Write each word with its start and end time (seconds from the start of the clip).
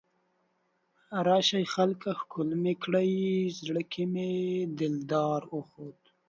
راشئ 1.27 1.63
خلکه 1.73 2.09
ښکل 2.19 2.49
مې 2.61 2.73
کړئ، 2.83 3.11
زړه 3.61 3.83
کې 3.91 4.03
مې 4.13 4.31
دلدار 4.79 5.41
اوخوت 5.53 6.01